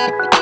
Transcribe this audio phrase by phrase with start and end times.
[0.00, 0.39] Bye.